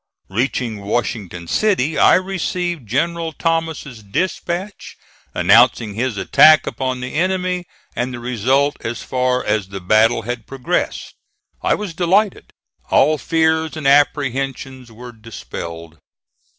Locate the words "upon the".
6.65-7.13